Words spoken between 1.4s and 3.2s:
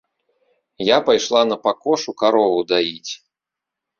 на пакошу карову даіць.